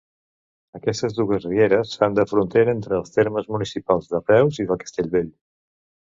[0.77, 5.31] Aquestes dues rieres fan de frontera entre els termes municipals de Reus i de Castellvell.